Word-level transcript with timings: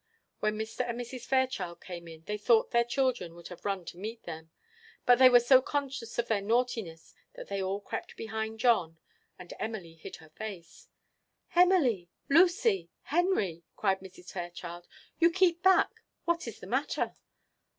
When 0.39 0.57
Mr. 0.57 0.83
and 0.89 0.99
Mrs. 0.99 1.27
Fairchild 1.27 1.79
came 1.79 2.07
in, 2.07 2.23
they 2.23 2.39
thought 2.39 2.71
their 2.71 2.83
children 2.83 3.35
would 3.35 3.49
have 3.49 3.63
run 3.65 3.85
to 3.85 3.99
meet 3.99 4.23
them; 4.23 4.49
but 5.05 5.19
they 5.19 5.29
were 5.29 5.39
so 5.39 5.61
conscious 5.61 6.17
of 6.17 6.27
their 6.27 6.41
naughtiness 6.41 7.13
that 7.35 7.49
they 7.49 7.61
all 7.61 7.79
crept 7.79 8.17
behind 8.17 8.59
John, 8.59 8.97
and 9.37 9.53
Emily 9.59 9.93
hid 9.93 10.15
her 10.15 10.29
face. 10.29 10.87
"Emily, 11.53 12.09
Lucy, 12.29 12.89
Henry!" 13.03 13.61
said 13.79 13.99
Mrs. 13.99 14.31
Fairchild, 14.31 14.87
"you 15.19 15.29
keep 15.29 15.61
back; 15.61 15.91
what 16.25 16.47
is 16.47 16.59
the 16.61 16.65
matter?" 16.65 17.13